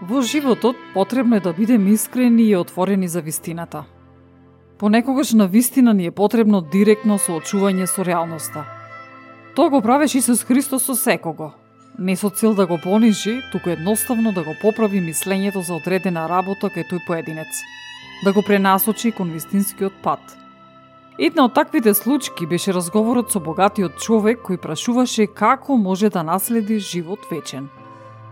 Во 0.00 0.22
животот 0.22 0.76
потребно 0.94 1.36
е 1.36 1.40
да 1.40 1.52
бидеме 1.52 1.90
искрени 1.90 2.42
и 2.42 2.56
отворени 2.56 3.08
за 3.08 3.20
вистината. 3.20 3.84
Понекогаш 4.78 5.32
на 5.32 5.46
вистина 5.46 5.94
ни 5.94 6.06
е 6.06 6.10
потребно 6.10 6.60
директно 6.60 7.18
соочување 7.18 7.86
со 7.90 8.04
реалноста. 8.06 8.62
Тоа 9.56 9.70
го 9.70 9.80
правеше 9.82 10.18
Исус 10.18 10.44
Христос 10.44 10.86
со 10.86 10.94
секого. 10.94 11.50
Не 11.98 12.14
со 12.16 12.30
цел 12.30 12.54
да 12.54 12.66
го 12.66 12.78
понижи, 12.78 13.40
туку 13.52 13.70
едноставно 13.70 14.32
да 14.32 14.44
го 14.44 14.54
поправи 14.62 15.02
мислењето 15.02 15.66
за 15.66 15.74
одредена 15.74 16.28
работа 16.30 16.70
кај 16.70 16.86
тој 16.86 17.02
поединец. 17.06 17.58
Да 18.24 18.32
го 18.32 18.42
пренасочи 18.42 19.10
кон 19.10 19.34
вистинскиот 19.34 19.98
пат. 20.02 20.22
Една 21.18 21.44
од 21.50 21.54
таквите 21.54 21.94
случаи 21.94 22.46
беше 22.46 22.70
разговорот 22.70 23.34
со 23.34 23.42
богатиот 23.42 23.98
човек 23.98 24.46
кој 24.46 24.62
прашуваше 24.62 25.26
како 25.26 25.76
може 25.76 26.06
да 26.08 26.22
наследи 26.22 26.78
живот 26.78 27.26
вечен– 27.30 27.66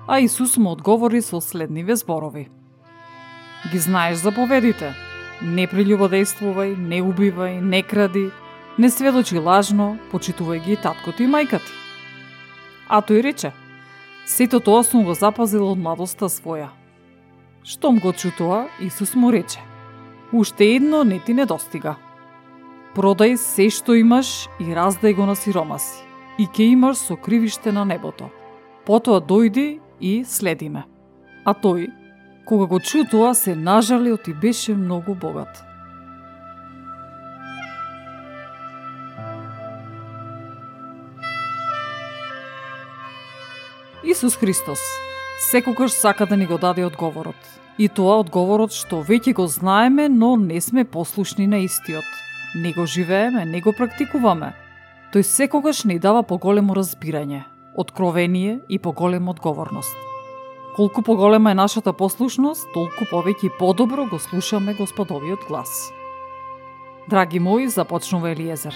а 0.06 0.20
Исус 0.20 0.56
му 0.56 0.70
одговори 0.70 1.22
со 1.22 1.40
следниве 1.40 1.96
зборови. 1.96 2.48
Ги 3.72 3.78
знаеш 3.78 4.18
заповедите. 4.22 4.94
Не 5.42 5.66
прелюбодействувај, 5.68 6.78
не 6.78 7.02
убивај, 7.04 7.60
не 7.60 7.82
кради, 7.82 8.30
не 8.78 8.88
сведочи 8.90 9.36
лажно, 9.38 9.98
почитувај 10.12 10.64
ги 10.64 10.76
таткото 10.80 11.22
и 11.22 11.28
мајкати. 11.28 11.72
А 12.88 13.02
тој 13.02 13.20
рече, 13.20 13.52
сето 14.24 14.60
тоа 14.60 14.84
сум 14.84 15.04
го 15.04 15.14
запазил 15.14 15.66
од 15.68 15.78
младоста 15.78 16.30
своја. 16.32 16.70
Штом 17.64 17.98
го 17.98 18.12
чутоа, 18.12 18.68
Исус 18.80 19.14
му 19.14 19.32
рече, 19.32 19.60
уште 20.32 20.76
едно 20.76 21.04
не 21.04 21.18
ти 21.20 21.34
недостига. 21.34 21.96
Продај 22.94 23.36
се 23.36 23.68
што 23.68 23.92
имаш 23.92 24.48
и 24.60 24.72
раздај 24.72 25.12
го 25.16 25.26
на 25.26 25.36
сиромаси, 25.36 26.00
и 26.38 26.46
ке 26.46 26.70
имаш 26.72 26.96
сокривиште 26.96 27.72
на 27.72 27.84
небото. 27.84 28.30
Потоа 28.86 29.20
дојди 29.20 29.80
и 30.00 30.24
следиме. 30.24 30.84
А 31.44 31.54
тој, 31.54 31.90
кога 32.46 32.66
го 32.66 32.80
чу 32.80 33.04
тоа, 33.10 33.34
се 33.34 33.54
нажалил 33.54 34.18
и 34.26 34.34
беше 34.34 34.74
многу 34.74 35.14
богат. 35.14 35.62
Исус 44.04 44.36
Христос 44.36 44.78
секогаш 45.50 45.90
сака 45.90 46.26
да 46.26 46.36
ни 46.36 46.46
го 46.46 46.58
даде 46.58 46.84
одговорот. 46.84 47.36
И 47.78 47.88
тоа 47.88 48.20
одговорот 48.22 48.72
што 48.72 49.02
веќе 49.04 49.34
го 49.36 49.46
знаеме, 49.46 50.08
но 50.08 50.36
не 50.36 50.60
сме 50.60 50.84
послушни 50.84 51.46
на 51.46 51.58
истиот. 51.58 52.06
Не 52.54 52.72
го 52.72 52.86
живееме, 52.86 53.44
не 53.44 53.60
го 53.60 53.72
практикуваме. 53.76 54.54
Тој 55.12 55.22
секогаш 55.22 55.84
ни 55.84 55.98
дава 55.98 56.22
поголемо 56.22 56.74
разбирање, 56.74 57.44
откровение 57.76 58.60
и 58.68 58.78
поголема 58.78 59.30
одговорност. 59.30 59.96
Колку 60.76 61.02
поголема 61.02 61.50
е 61.50 61.54
нашата 61.54 61.92
послушност, 61.92 62.68
толку 62.74 63.04
повеќе 63.08 63.46
и 63.46 63.54
подобро 63.58 64.04
го 64.10 64.18
слушаме 64.18 64.74
Господовиот 64.74 65.48
глас. 65.48 65.92
Драги 67.08 67.40
мои, 67.40 67.68
започнува 67.68 68.30
Елиезер. 68.30 68.74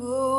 Oh. 0.00 0.29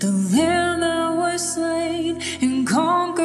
the 0.00 0.10
lamb 0.10 0.80
that 0.80 1.10
was 1.14 1.54
slain 1.54 2.22
and 2.40 2.66
conquered. 2.66 3.19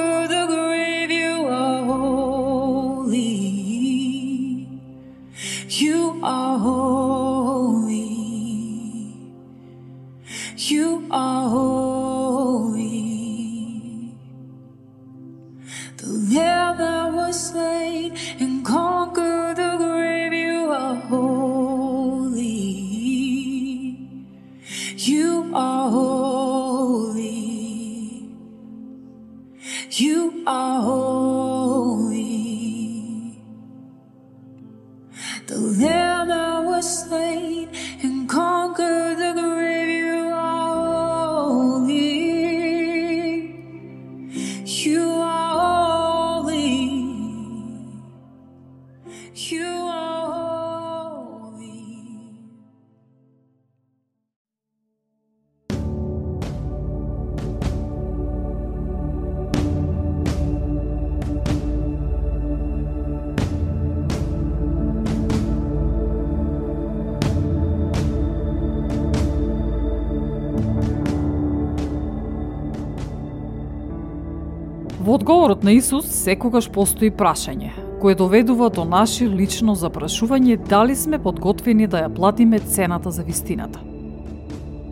Одговорот 75.25 75.63
на 75.63 75.71
Исус 75.73 76.05
секогаш 76.05 76.67
постои 76.69 77.09
прашање, 77.09 77.71
кое 77.97 78.13
доведува 78.13 78.67
до 78.69 78.83
наше 78.85 79.25
лично 79.25 79.73
запрашување 79.73 80.59
дали 80.69 80.93
сме 80.95 81.17
подготвени 81.17 81.87
да 81.89 82.03
ја 82.03 82.11
платиме 82.13 82.59
цената 82.59 83.09
за 83.09 83.23
вистината. 83.25 83.81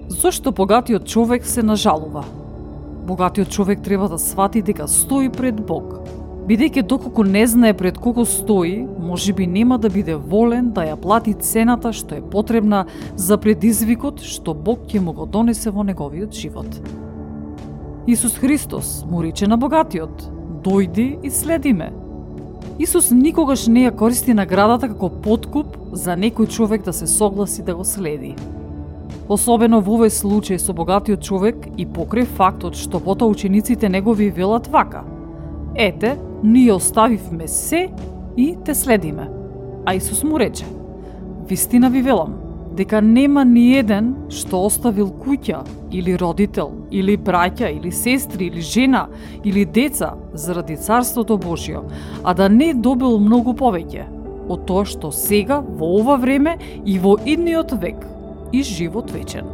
Зошто 0.10 0.52
богатиот 0.52 1.06
човек 1.06 1.46
се 1.46 1.62
нажалува? 1.62 2.24
Богатиот 3.06 3.54
човек 3.54 3.86
треба 3.86 4.10
да 4.10 4.18
свати 4.18 4.62
дека 4.62 4.88
стои 4.88 5.30
пред 5.30 5.62
Бог. 5.62 6.02
Бидејќи 6.50 6.82
доколку 6.82 7.24
не 7.24 7.46
знае 7.48 7.78
пред 7.78 8.02
кого 8.02 8.26
стои, 8.26 8.88
може 9.00 9.34
би 9.34 9.46
нема 9.46 9.78
да 9.78 9.90
биде 9.90 10.16
волен 10.16 10.74
да 10.74 10.90
ја 10.90 10.98
плати 10.98 11.38
цената 11.38 11.94
што 11.94 12.18
е 12.18 12.26
потребна 12.26 12.88
за 13.16 13.38
предизвикот 13.38 14.26
што 14.26 14.58
Бог 14.58 14.90
ќе 14.90 14.98
му 14.98 15.14
го 15.14 15.30
донесе 15.30 15.70
во 15.70 15.84
неговиот 15.84 16.34
живот. 16.34 17.03
Исус 18.08 18.38
Христос 18.38 19.06
му 19.12 19.24
рече 19.24 19.48
на 19.48 19.58
богатиот, 19.58 20.24
дојди 20.64 21.20
и 21.24 21.30
следи 21.30 21.74
ме. 21.74 21.94
Исус 22.80 23.12
никогаш 23.12 23.68
не 23.68 23.86
ја 23.86 23.94
користи 23.96 24.34
наградата 24.34 24.90
како 24.92 25.10
подкуп 25.24 25.78
за 25.94 26.18
некој 26.20 26.50
човек 26.52 26.84
да 26.84 26.94
се 26.94 27.08
согласи 27.08 27.64
да 27.64 27.76
го 27.76 27.84
следи. 27.88 28.36
Особено 29.30 29.80
во 29.80 29.96
овој 29.98 30.12
случај 30.12 30.60
со 30.60 30.74
богатиот 30.74 31.24
човек 31.24 31.68
и 31.78 31.86
покрив 31.86 32.28
фактот 32.36 32.76
што 32.76 33.00
потоа 33.00 33.32
учениците 33.32 33.90
негови 33.90 34.30
велат 34.30 34.68
вака. 34.68 35.06
Ете, 35.76 36.18
ние 36.44 36.74
оставивме 36.74 37.48
се 37.48 37.90
и 38.38 38.58
те 38.66 38.76
следиме. 38.76 39.30
А 39.86 39.96
Исус 39.96 40.24
му 40.24 40.40
рече, 40.40 40.66
Вистина 41.48 41.90
ви 41.90 42.02
велам, 42.02 42.36
дека 42.74 43.02
нема 43.02 43.44
ни 43.46 43.68
еден 43.78 44.14
што 44.34 44.64
оставил 44.66 45.12
куќа 45.14 45.62
или 45.92 46.16
родител, 46.18 46.72
или 46.92 47.18
браќа, 47.18 47.70
или 47.70 47.92
сестри, 47.92 48.48
или 48.48 48.62
жена, 48.62 49.08
или 49.44 49.66
деца 49.66 50.14
заради 50.34 50.78
Царството 50.78 51.38
Божјо, 51.38 51.84
а 52.24 52.34
да 52.34 52.50
не 52.50 52.74
добил 52.74 53.20
многу 53.20 53.54
повеќе 53.54 54.08
од 54.50 54.66
тоа 54.68 54.86
што 54.86 55.12
сега, 55.12 55.62
во 55.62 55.94
ова 56.00 56.18
време 56.18 56.58
и 56.86 56.98
во 57.00 57.16
идниот 57.26 57.78
век, 57.80 58.06
и 58.52 58.64
живот 58.64 59.12
вечен. 59.12 59.46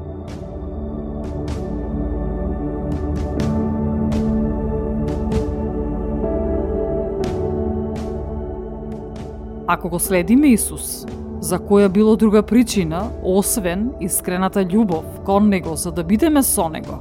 Ако 9.68 9.90
го 9.90 10.00
следиме 10.00 10.48
Исус, 10.48 11.06
за 11.42 11.60
која 11.60 11.90
било 11.90 12.16
друга 12.16 12.44
причина, 12.44 13.10
освен 13.24 13.90
искрената 14.00 14.66
љубов 14.66 15.06
кон 15.26 15.50
Него 15.50 15.76
за 15.76 15.92
да 15.92 16.04
бидеме 16.04 16.44
со 16.44 16.70
Него, 16.70 17.00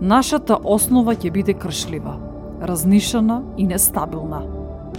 нашата 0.00 0.58
основа 0.64 1.14
ќе 1.14 1.30
биде 1.30 1.54
кршлива, 1.54 2.16
разнишана 2.62 3.42
и 3.56 3.66
нестабилна. 3.66 4.42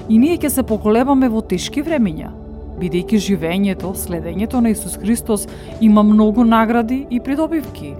И 0.10 0.18
ние 0.18 0.38
ќе 0.38 0.50
се 0.50 0.64
поколебаме 0.64 1.30
во 1.30 1.42
тешки 1.42 1.84
времења, 1.84 2.32
бидејќи 2.80 3.22
живењето, 3.30 3.96
следењето 3.96 4.62
на 4.62 4.70
Исус 4.70 4.98
Христос 4.98 5.48
има 5.82 6.04
многу 6.04 6.44
награди 6.44 7.06
и 7.10 7.20
придобивки, 7.20 7.96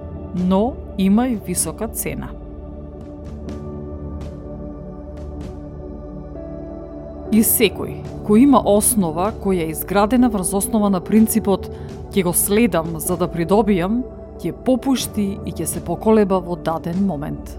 но 0.48 0.74
има 0.98 1.28
и 1.28 1.38
висока 1.46 1.88
цена. 1.88 2.28
И 7.32 7.42
секој 7.42 8.04
кој 8.26 8.42
има 8.46 8.60
основа 8.70 9.32
која 9.42 9.66
е 9.66 9.72
изградена 9.74 10.28
врз 10.30 10.52
основа 10.54 10.90
на 10.90 11.00
принципот 11.02 11.66
ќе 12.14 12.22
го 12.22 12.32
следам 12.32 12.98
за 13.02 13.16
да 13.18 13.26
придобијам, 13.26 14.02
ќе 14.38 14.52
попушти 14.66 15.32
и 15.44 15.52
ќе 15.52 15.66
се 15.66 15.82
поколеба 15.84 16.38
во 16.38 16.56
даден 16.56 17.02
момент. 17.06 17.56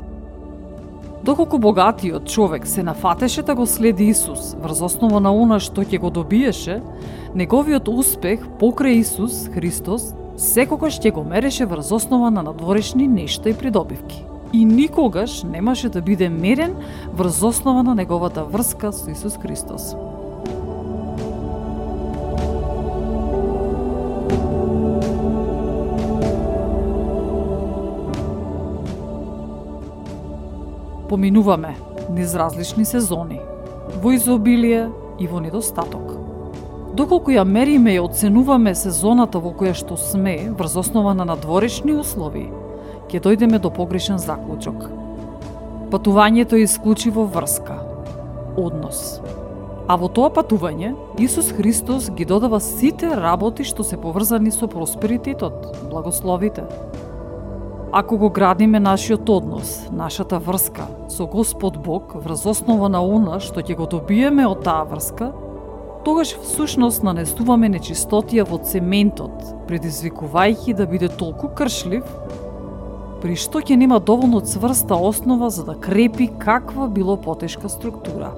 Доколку 1.24 1.60
богатиот 1.60 2.30
човек 2.32 2.68
се 2.68 2.84
нафатеше 2.84 3.42
да 3.44 3.56
го 3.56 3.66
следи 3.66 4.08
Исус 4.08 4.56
врз 4.56 4.82
основа 4.82 5.20
на 5.20 5.34
она 5.36 5.60
што 5.60 5.84
ќе 5.84 6.00
го 6.00 6.10
добиеше, 6.16 6.80
неговиот 7.36 7.92
успех 7.92 8.48
покрај 8.60 9.04
Исус 9.04 9.50
Христос 9.52 10.14
секогаш 10.38 11.02
ќе 11.04 11.12
го 11.12 11.28
мереше 11.28 11.68
врз 11.68 11.92
основа 11.92 12.32
на 12.32 12.44
надворешни 12.44 13.08
нешта 13.08 13.50
и 13.50 13.54
придобивки 13.54 14.24
и 14.54 14.66
никогаш 14.66 15.44
немаше 15.44 15.90
да 15.90 16.02
биде 16.02 16.30
мерен 16.30 16.76
врз 17.14 17.44
основа 17.44 17.84
на 17.84 17.96
неговата 17.96 18.44
врска 18.44 18.92
со 18.92 19.12
Исус 19.12 19.38
Христос. 19.38 19.96
Поминуваме 31.10 31.78
низ 32.10 32.36
различни 32.36 32.86
сезони, 32.86 33.40
во 34.04 34.12
изобилие 34.12 34.90
и 35.20 35.28
во 35.28 35.40
недостаток. 35.40 36.14
Доколку 36.98 37.32
ја 37.32 37.44
мериме 37.46 37.94
и 37.96 38.00
оценуваме 38.00 38.74
сезоната 38.76 39.40
во 39.40 39.54
која 39.56 39.76
што 39.78 39.98
сме 39.98 40.50
врз 40.52 40.76
основа 40.84 41.14
на 41.14 41.26
надворешни 41.26 41.94
услови, 41.94 42.50
ќе 43.08 43.22
дојдеме 43.24 43.60
до 43.60 43.72
погрешен 43.72 44.18
заклучок. 44.18 44.90
Патувањето 45.92 46.58
е 46.58 46.66
исклучиво 46.68 47.26
врска, 47.26 47.80
однос. 48.58 49.22
А 49.88 49.96
во 49.96 50.10
тоа 50.12 50.28
патување, 50.36 50.92
Исус 51.24 51.54
Христос 51.56 52.10
ги 52.12 52.26
додава 52.28 52.60
сите 52.60 53.08
работи 53.16 53.64
што 53.64 53.86
се 53.88 53.96
поврзани 53.96 54.52
со 54.52 54.68
просперитетот, 54.68 55.88
благословите. 55.88 56.66
Ако 57.92 58.18
го 58.18 58.30
градиме 58.30 58.80
нашиот 58.80 59.30
однос, 59.30 59.88
нашата 59.92 60.40
врска 60.40 60.90
со 61.08 61.26
Господ 61.26 61.78
Бог 61.80 62.12
врз 62.20 62.46
основа 62.46 62.90
на 62.92 63.00
она 63.00 63.40
што 63.40 63.64
ќе 63.64 63.78
го 63.80 63.88
добиеме 63.88 64.44
од 64.44 64.66
таа 64.68 64.84
врска, 64.84 65.32
тогаш 66.04 66.36
всушност 66.36 67.08
нанесуваме 67.08 67.72
нечистотија 67.72 68.44
во 68.44 68.60
цементот, 68.60 69.40
предизвикувајќи 69.72 70.76
да 70.76 70.86
биде 70.86 71.08
толку 71.08 71.48
кршлив 71.48 72.04
при 73.22 73.36
што 73.36 73.62
ќе 73.62 73.76
нема 73.76 74.00
доволно 74.00 74.42
цврста 74.42 74.96
основа 74.96 75.50
за 75.50 75.64
да 75.66 75.76
крепи 75.76 76.30
каква 76.40 76.88
било 76.88 77.18
потешка 77.18 77.70
структура. 77.70 78.32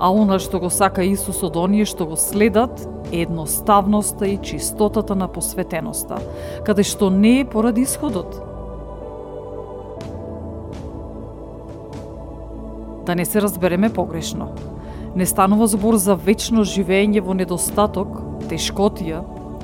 А 0.00 0.08
она 0.08 0.38
што 0.40 0.60
го 0.60 0.70
сака 0.72 1.04
Исус 1.04 1.42
од 1.44 1.56
оние 1.60 1.84
што 1.84 2.06
го 2.08 2.16
следат 2.16 2.80
е 3.12 3.20
едноставноста 3.22 4.28
и 4.28 4.38
чистотата 4.38 5.14
на 5.14 5.28
посветеноста, 5.28 6.22
каде 6.64 6.82
што 6.82 7.10
не 7.10 7.40
е 7.40 7.44
поради 7.44 7.84
исходот. 7.84 8.40
Да 13.04 13.14
не 13.14 13.24
се 13.24 13.42
разбереме 13.42 13.92
погрешно. 13.92 14.54
Не 15.14 15.26
станува 15.26 15.66
збор 15.66 15.96
за 16.00 16.14
вечно 16.14 16.64
живење 16.64 17.20
во 17.20 17.34
недостаток, 17.34 18.22
тешкотија 18.48 19.20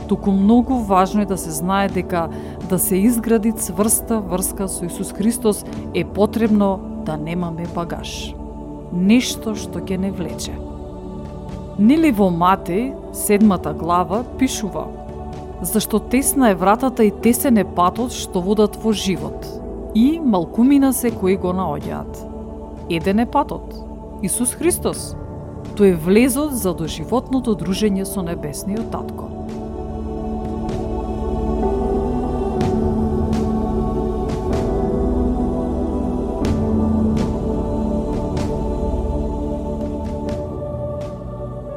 туку 0.09 0.31
многу 0.31 0.75
важно 0.75 1.23
е 1.23 1.27
да 1.27 1.37
се 1.37 1.51
знае 1.51 1.89
дека 1.89 2.29
да 2.69 2.79
се 2.79 2.97
изгради 2.97 3.53
цврста 3.53 4.21
врска 4.21 4.69
со 4.69 4.85
Исус 4.85 5.13
Христос 5.13 5.65
е 5.95 6.05
потребно 6.05 6.81
да 7.07 7.17
немаме 7.17 7.67
багаж. 7.75 8.35
Нешто 8.93 9.55
што 9.55 9.83
ќе 9.83 9.99
не 9.99 10.11
влече. 10.11 10.55
Нели 11.79 12.11
во 12.11 12.31
Матеј, 12.33 12.95
седмата 13.13 13.75
глава, 13.75 14.25
пишува 14.39 14.87
Зашто 15.63 15.99
тесна 15.99 16.51
е 16.51 16.55
вратата 16.55 17.05
и 17.05 17.11
тесен 17.11 17.57
е 17.59 17.65
патот 17.65 18.13
што 18.13 18.43
водат 18.45 18.77
во 18.77 18.93
живот, 18.93 19.47
и 19.97 20.21
малкумина 20.21 20.93
се 20.93 21.11
кои 21.11 21.37
го 21.41 21.55
наоѓаат. 21.57 22.21
Еден 22.93 23.25
е 23.25 23.27
патот, 23.27 23.73
Исус 24.23 24.53
Христос. 24.53 25.15
Тој 25.77 25.97
е 25.97 25.97
влезот 25.97 26.53
за 26.53 26.75
доживотното 26.77 27.57
дружење 27.57 28.05
со 28.05 28.23
Небесниот 28.23 28.93
Татко. 28.93 29.36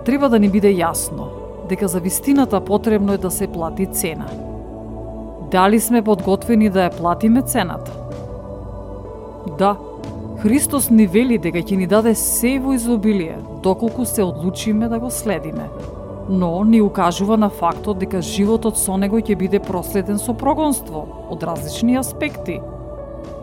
Треба 0.10 0.30
да 0.30 0.40
ни 0.42 0.50
биде 0.50 0.72
јасно 0.74 1.28
дека 1.70 1.88
за 1.88 2.00
вистината 2.02 2.60
потребно 2.66 3.14
е 3.14 3.18
да 3.22 3.30
се 3.32 3.48
плати 3.48 3.86
цена. 3.86 4.26
Дали 5.52 5.80
сме 5.80 6.02
подготвени 6.02 6.70
да 6.70 6.88
ја 6.88 6.96
платиме 6.98 7.44
цената? 7.46 7.94
Да, 9.60 9.76
Христос 10.42 10.90
ни 10.90 11.06
вели 11.06 11.38
дека 11.38 11.62
ќе 11.62 11.78
ни 11.78 11.86
даде 11.86 12.16
се 12.18 12.58
во 12.58 12.74
изобилие, 12.74 13.38
доколку 13.62 14.06
се 14.06 14.26
одлучиме 14.26 14.90
да 14.90 14.98
го 15.00 15.12
следиме. 15.14 15.70
Но 16.30 16.64
ни 16.64 16.82
укажува 16.82 17.38
на 17.38 17.50
фактот 17.50 18.02
дека 18.02 18.26
животот 18.26 18.82
со 18.82 18.98
него 18.98 19.22
ќе 19.22 19.38
биде 19.38 19.62
проследен 19.62 20.18
со 20.18 20.34
прогонство 20.34 21.06
од 21.30 21.46
различни 21.46 22.02
аспекти. 22.02 22.58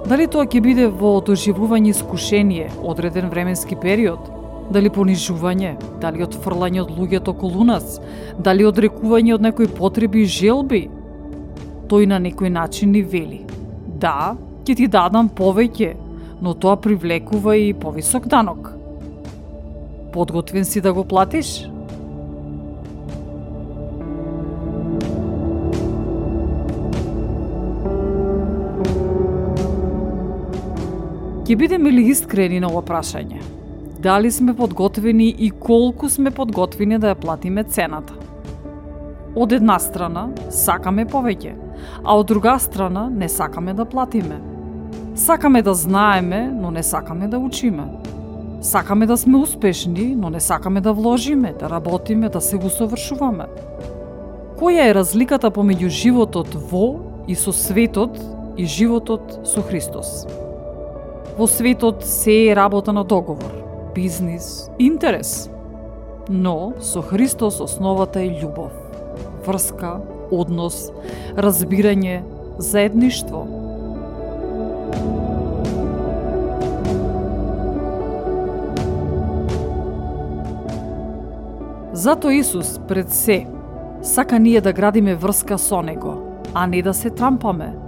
Дали 0.07 0.27
тоа 0.27 0.51
ќе 0.51 0.61
биде 0.67 0.91
во 0.91 1.21
доживување 1.23 1.95
искушение 1.95 2.73
одреден 2.83 3.31
временски 3.31 3.79
период, 3.79 4.35
Дали 4.67 4.91
понижување, 4.91 5.77
дали 6.03 6.25
отфрлање 6.27 6.83
од 6.83 6.91
луѓето 6.91 7.35
околу 7.37 7.65
нас, 7.69 8.01
дали 8.43 8.67
одрекување 8.67 9.37
од 9.37 9.45
некои 9.47 9.71
потреби 9.71 10.25
и 10.25 10.31
желби. 10.31 10.83
Тој 11.87 12.09
на 12.11 12.19
некој 12.19 12.51
начин 12.51 12.91
ни 12.91 13.03
вели. 13.03 13.45
Да, 14.03 14.35
ќе 14.67 14.77
ти 14.77 14.89
дадам 14.91 15.31
повеќе, 15.31 15.95
но 16.43 16.55
тоа 16.55 16.77
привлекува 16.83 17.57
и 17.57 17.73
повисок 17.73 18.27
данок. 18.27 18.73
Подготвен 20.13 20.65
си 20.65 20.83
да 20.83 20.93
го 20.93 21.05
платиш? 21.05 21.71
Ќе 31.47 31.55
бидеме 31.55 31.93
ли 31.95 32.09
искрени 32.11 32.59
на 32.59 32.67
ова 32.67 32.83
прашање? 32.83 33.56
Дали 34.07 34.31
сме 34.31 34.55
подготвени 34.55 35.29
и 35.39 35.51
колку 35.51 36.09
сме 36.09 36.31
подготвени 36.31 36.95
да 37.03 37.09
ја 37.11 37.19
платиме 37.19 37.65
цената? 37.67 38.15
Од 39.35 39.57
една 39.57 39.81
страна, 39.83 40.29
сакаме 40.47 41.03
повеќе, 41.11 41.57
а 42.05 42.15
од 42.15 42.29
друга 42.31 42.55
страна, 42.63 43.09
не 43.11 43.27
сакаме 43.27 43.75
да 43.75 43.83
платиме. 43.85 44.39
Сакаме 45.19 45.63
да 45.63 45.75
знаеме, 45.75 46.47
но 46.55 46.71
не 46.71 46.87
сакаме 46.87 47.27
да 47.27 47.43
учиме. 47.43 47.89
Сакаме 48.63 49.11
да 49.11 49.17
сме 49.17 49.43
успешни, 49.43 50.15
но 50.15 50.31
не 50.31 50.41
сакаме 50.41 50.81
да 50.81 50.93
вложиме, 50.93 51.55
да 51.59 51.71
работиме, 51.71 52.29
да 52.29 52.41
се 52.41 52.63
усовршуваме. 52.63 53.51
Која 54.55 54.87
е 54.87 54.95
разликата 54.95 55.51
помеѓу 55.51 55.91
животот 55.91 56.55
во 56.55 57.03
и 57.27 57.35
со 57.35 57.51
светот 57.51 58.23
и 58.55 58.71
животот 58.71 59.41
со 59.43 59.67
Христос? 59.67 60.29
Во 61.35 61.51
светот 61.51 62.07
се 62.07 62.55
е 62.55 62.57
работа 62.57 62.93
на 62.93 63.03
договор, 63.03 63.66
бизнис, 63.97 64.71
интерес. 64.79 65.51
Но 66.29 66.73
со 66.81 67.01
Христос 67.03 67.61
основата 67.61 68.21
е 68.21 68.29
љубов, 68.29 68.75
врска, 69.47 70.03
однос, 70.31 70.91
разбирање, 71.33 72.21
заедништво. 72.59 73.47
Зато 81.97 82.31
Исус 82.31 82.77
пред 82.89 83.11
се 83.11 83.47
сака 84.03 84.39
ние 84.39 84.61
да 84.61 84.73
градиме 84.73 85.17
врска 85.17 85.59
со 85.59 85.83
Него, 85.83 86.21
а 86.55 86.67
не 86.67 86.83
да 86.83 86.95
се 86.95 87.11
трампаме– 87.11 87.73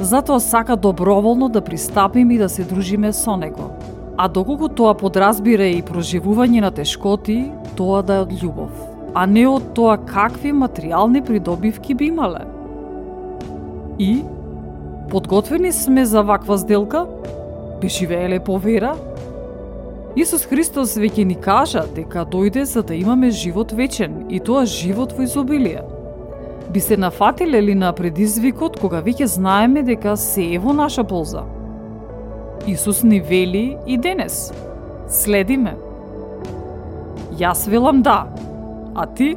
Затоа 0.00 0.40
сака 0.40 0.76
доброволно 0.76 1.48
да 1.48 1.60
пристапиме 1.60 2.34
и 2.34 2.38
да 2.38 2.48
се 2.48 2.64
дружиме 2.64 3.12
со 3.12 3.36
него. 3.36 3.70
А 4.16 4.28
доколку 4.28 4.68
тоа 4.68 4.94
подразбира 4.96 5.66
и 5.68 5.82
проживување 5.84 6.62
на 6.64 6.70
тешкоти, 6.72 7.50
тоа 7.76 8.02
да 8.02 8.20
е 8.20 8.24
од 8.24 8.32
љубов, 8.40 8.70
а 9.14 9.26
не 9.26 9.44
од 9.48 9.72
тоа 9.76 9.98
какви 10.00 10.54
материјални 10.56 11.20
придобивки 11.24 11.94
би 11.94 12.08
имале. 12.12 12.46
И 13.98 14.22
подготвени 15.10 15.72
сме 15.72 16.06
за 16.06 16.22
ваква 16.22 16.56
сделка? 16.58 17.06
Би 17.80 17.88
живееле 17.88 18.40
по 18.40 18.58
вера? 18.58 18.94
Исус 20.16 20.46
Христос 20.48 20.96
веќе 20.96 21.24
ни 21.28 21.34
кажа 21.34 21.84
дека 21.94 22.24
дојде 22.24 22.64
за 22.64 22.82
да 22.82 22.94
имаме 22.94 23.30
живот 23.30 23.72
вечен 23.72 24.24
и 24.30 24.40
тоа 24.40 24.64
живот 24.64 25.12
во 25.12 25.28
изобилие 25.28 25.84
би 26.70 26.80
се 26.80 26.96
нафатиле 26.96 27.62
ли 27.62 27.74
на 27.74 27.92
предизвикот 27.92 28.80
кога 28.80 29.00
веќе 29.00 29.24
знаеме 29.24 29.82
дека 29.86 30.16
се 30.16 30.42
е 30.54 30.58
во 30.58 30.74
наша 30.76 31.04
полза? 31.04 31.44
Исус 32.66 33.02
ни 33.02 33.20
вели 33.20 33.76
и 33.86 33.98
денес. 33.98 34.52
Следи 35.08 35.56
ме. 35.56 35.76
Јас 37.38 37.68
велам 37.68 38.02
да, 38.02 38.26
а 38.94 39.06
ти? 39.06 39.36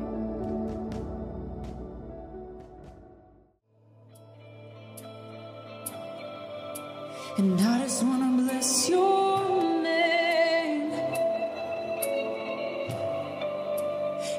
And 7.39 7.61
I 7.61 7.79
just 7.83 8.03
wanna 8.03 8.31
bless 8.41 8.89
your 8.89 9.39
name. 9.81 10.91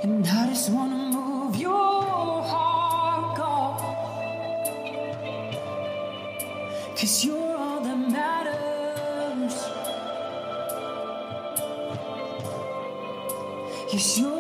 And 0.03 0.27
I 0.41 0.49
just 0.51 0.69
wanna 0.71 1.01
move 1.17 1.57
your 1.57 2.43
heart, 2.51 3.37
God. 3.41 3.81
Cause 6.99 7.25
you're 7.25 7.40
You 13.93 13.99
sure? 13.99 14.40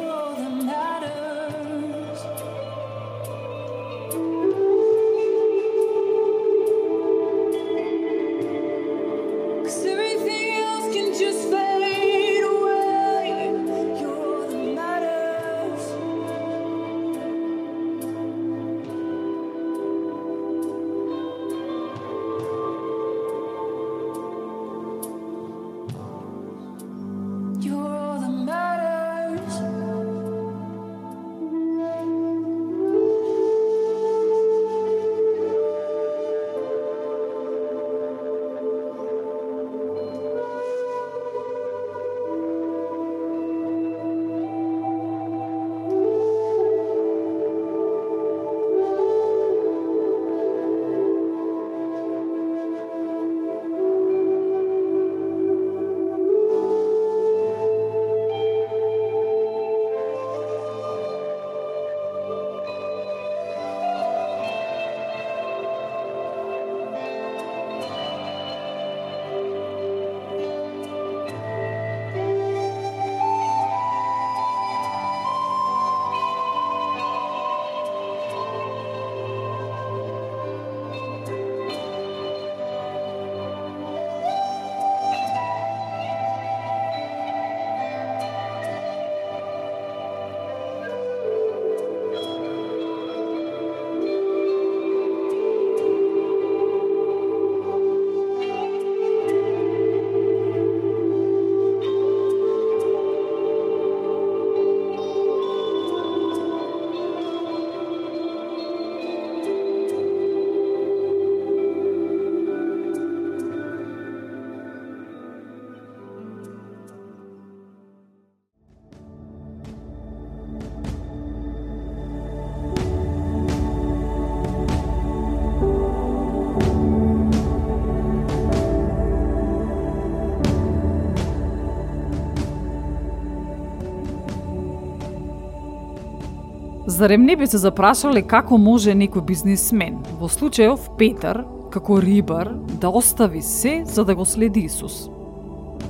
Зарем 137.00 137.22
не 137.22 137.36
би 137.36 137.46
се 137.48 137.56
запрашале 137.56 138.20
како 138.28 138.58
може 138.60 138.92
некој 138.92 139.22
бизнисмен, 139.24 139.94
во 140.20 140.28
случајов 140.28 140.90
Петар, 140.98 141.38
како 141.72 141.96
рибар, 141.96 142.50
да 142.82 142.90
остави 142.92 143.40
се 143.40 143.70
за 143.88 144.04
да 144.04 144.12
го 144.14 144.26
следи 144.28 144.66
Исус? 144.68 145.08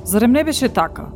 Зарем 0.07 0.31
не 0.31 0.43
беше 0.47 0.69
така? 0.69 1.09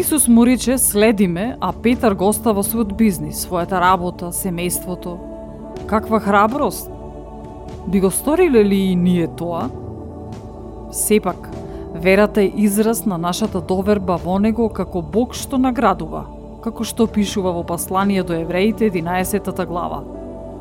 Исус 0.00 0.28
му 0.28 0.46
рече 0.46 0.78
следиме, 0.78 1.58
а 1.60 1.74
Петар 1.76 2.16
го 2.16 2.30
остава 2.32 2.64
својот 2.64 2.96
бизнис, 2.96 3.44
својата 3.44 3.82
работа, 3.84 4.32
семејството. 4.32 5.18
Каква 5.86 6.20
храброст! 6.24 6.88
Би 7.86 8.00
го 8.00 8.10
сториле 8.10 8.64
ли 8.64 8.80
и 8.80 8.96
ние 8.96 9.28
тоа? 9.28 9.68
Сепак, 10.90 11.50
Верата 11.94 12.42
е 12.42 12.52
израз 12.56 13.04
на 13.04 13.18
нашата 13.18 13.60
доверба 13.60 14.16
во 14.16 14.38
Него 14.38 14.72
како 14.72 15.02
Бог 15.02 15.36
што 15.36 15.60
наградува, 15.60 16.24
како 16.62 16.84
што 16.84 17.06
пишува 17.06 17.52
во 17.54 17.64
послание 17.66 18.22
до 18.22 18.34
евреите 18.34 18.90
11 18.90 19.66
глава. 19.66 20.02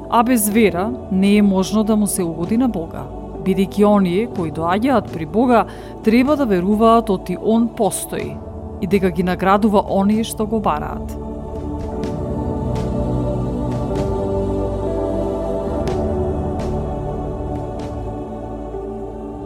А 0.10 0.24
без 0.24 0.48
вера 0.50 0.92
не 1.12 1.38
е 1.38 1.42
можно 1.42 1.84
да 1.84 1.96
му 1.96 2.08
се 2.08 2.24
угоди 2.24 2.58
на 2.58 2.68
Бога, 2.68 3.04
бидејќи 3.44 3.84
оние 3.84 4.28
кои 4.28 4.52
доаѓаат 4.52 5.12
при 5.14 5.26
Бога 5.26 5.66
треба 6.04 6.36
да 6.36 6.46
веруваат 6.46 7.10
оти 7.10 7.38
Он 7.42 7.68
постои 7.68 8.36
и 8.82 8.88
дека 8.88 9.12
ги 9.12 9.24
наградува 9.24 9.84
оние 9.90 10.24
што 10.24 10.46
го 10.46 10.60
бараат. 10.60 11.27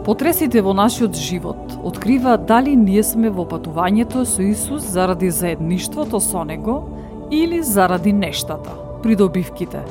Потресите 0.02 0.58
во 0.66 0.72
нашиот 0.74 1.14
живот 1.14 1.76
открива 1.84 2.34
дали 2.36 2.72
ние 2.74 3.04
сме 3.06 3.30
во 3.30 3.44
патувањето 3.46 4.24
со 4.26 4.42
Исус 4.42 4.82
заради 4.82 5.30
заедништвото 5.30 6.18
со 6.18 6.42
Него 6.42 6.88
или 7.30 7.62
заради 7.62 8.12
нештата, 8.12 8.74
придобивките, 9.02 9.84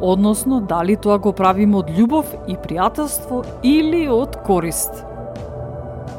односно 0.00 0.60
дали 0.60 0.96
тоа 0.96 1.18
го 1.18 1.34
правиме 1.36 1.76
од 1.82 1.92
љубов 1.92 2.32
и 2.48 2.56
пријателство 2.56 3.44
или 3.62 4.08
од 4.08 4.40
корист. 4.48 5.04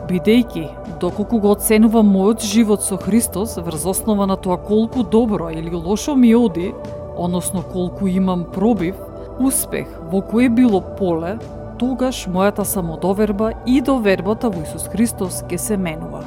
Бидејќи, 0.05 0.69
доколку 1.01 1.41
го 1.41 1.57
оценувам 1.57 2.13
мојот 2.13 2.45
живот 2.45 2.85
со 2.85 3.01
Христос 3.01 3.57
врз 3.57 3.85
основа 3.97 4.29
на 4.29 4.37
тоа 4.37 4.61
колку 4.61 5.01
добро 5.01 5.49
или 5.49 5.73
лошо 5.73 6.13
ми 6.15 6.35
оди, 6.35 6.73
односно 7.17 7.65
колку 7.65 8.05
имам 8.05 8.45
пробив, 8.53 8.93
успех 9.39 9.89
во 10.11 10.21
кое 10.21 10.49
било 10.49 10.81
поле, 10.81 11.39
тогаш 11.79 12.25
мојата 12.27 12.65
самодоверба 12.67 13.53
и 13.65 13.79
довербата 13.81 14.49
во 14.51 14.63
Исус 14.65 14.89
Христос 14.91 15.43
ќе 15.47 15.57
се 15.57 15.77
менува. 15.77 16.23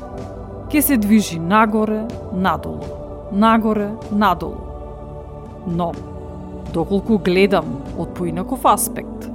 Ке 0.72 0.82
се 0.82 0.96
движи 0.96 1.38
нагоре, 1.38 2.06
надолу, 2.32 2.80
нагоре, 3.32 3.90
надолу. 4.10 4.64
Но, 5.66 5.92
доколку 6.72 7.18
гледам 7.18 7.82
од 7.98 8.14
поинаков 8.16 8.64
аспект, 8.64 9.28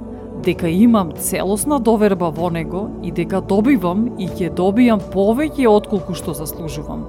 дека 0.44 0.68
имам 0.68 1.12
целосна 1.12 1.78
доверба 1.78 2.30
во 2.30 2.50
него 2.50 2.88
и 3.02 3.12
дека 3.14 3.40
добивам 3.40 4.08
и 4.18 4.26
ќе 4.26 4.50
добијам 4.54 5.02
повеќе 5.14 5.70
отколку 5.70 6.14
што 6.18 6.34
заслужувам. 6.34 7.06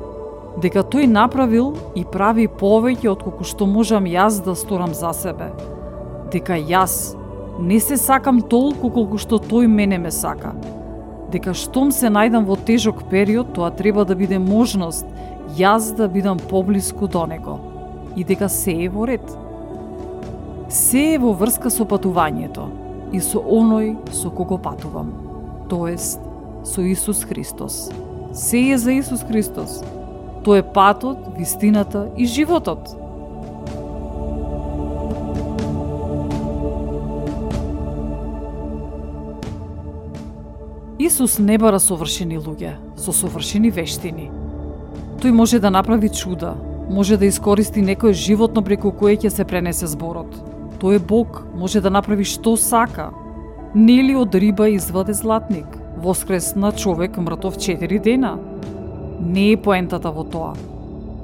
Дека 0.61 0.83
тој 0.83 1.07
направил 1.09 1.73
и 1.95 2.05
прави 2.05 2.47
повеќе 2.47 3.09
отколку 3.09 3.43
што 3.43 3.65
можам 3.65 4.05
јас 4.05 4.43
да 4.45 4.55
сторам 4.55 4.93
за 4.93 5.13
себе. 5.13 5.49
Дека 6.31 6.53
јас 6.53 7.18
Не 7.59 7.79
се 7.79 7.97
сакам 7.97 8.39
толку 8.39 8.87
колку 8.87 9.17
што 9.19 9.35
тој 9.35 9.67
мене 9.67 9.97
ме 9.99 10.11
сака. 10.15 10.53
Дека 11.31 11.51
штом 11.51 11.89
се 11.91 12.07
најдам 12.07 12.45
во 12.47 12.55
тежок 12.55 13.01
период, 13.11 13.51
тоа 13.53 13.67
треба 13.75 14.05
да 14.07 14.15
биде 14.15 14.39
можност 14.39 15.05
јас 15.59 15.91
да 15.97 16.07
бидам 16.07 16.39
поблиску 16.39 17.07
до 17.07 17.25
него. 17.27 17.59
И 18.15 18.23
дека 18.23 18.47
се 18.49 18.71
е 18.85 18.87
во 18.89 19.07
ред. 19.11 19.35
Се 20.69 21.03
е 21.15 21.17
во 21.19 21.33
врска 21.35 21.67
со 21.69 21.83
патувањето 21.83 22.69
и 23.11 23.19
со 23.19 23.43
оној 23.43 23.91
со 24.15 24.31
кого 24.31 24.57
патувам. 24.57 25.11
Тоест, 25.67 26.21
со 26.63 26.81
Исус 26.81 27.25
Христос. 27.27 27.91
Се 28.31 28.69
е 28.71 28.77
за 28.77 28.95
Исус 28.95 29.27
Христос. 29.27 29.83
Тој 30.47 30.63
е 30.63 30.69
патот, 30.73 31.27
вистината 31.35 32.07
и 32.15 32.25
животот. 32.25 32.95
Исус 41.09 41.39
не 41.41 41.55
бара 41.57 41.79
совршени 41.81 42.37
луѓе, 42.37 42.75
со 42.93 43.09
совршени 43.09 43.71
вештини. 43.73 44.27
Тој 45.17 45.33
може 45.33 45.57
да 45.57 45.71
направи 45.73 46.11
чуда, 46.13 46.51
може 46.85 47.17
да 47.17 47.25
искористи 47.25 47.81
некое 47.81 48.13
животно 48.13 48.61
преку 48.61 48.91
кое 48.93 49.15
ќе 49.17 49.31
се 49.33 49.45
пренесе 49.45 49.89
зборот. 49.89 50.29
Тој 50.77 50.99
е 50.99 51.05
Бог, 51.11 51.39
може 51.57 51.81
да 51.81 51.89
направи 51.89 52.27
што 52.29 52.53
сака. 52.61 53.07
Нели 53.73 54.13
од 54.13 54.37
риба 54.37 54.69
изваде 54.69 55.17
златник, 55.17 55.65
воскресна 55.97 56.71
човек 56.77 57.17
мртов 57.17 57.57
4 57.57 57.99
дена. 58.05 58.37
Не 59.17 59.53
е 59.53 59.57
поентата 59.57 60.13
во 60.13 60.27
тоа. 60.29 60.53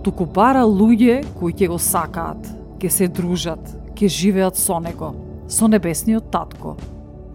Туку 0.01 0.25
бара 0.25 0.65
луѓе 0.65 1.21
кои 1.37 1.53
ќе 1.53 1.69
го 1.69 1.77
сакаат, 1.77 2.41
ќе 2.81 2.89
се 2.89 3.07
дружат, 3.07 3.61
ќе 3.93 4.09
живеат 4.09 4.57
со 4.57 4.81
него, 4.81 5.13
со 5.45 5.69
небесниот 5.69 6.33
татко, 6.33 6.73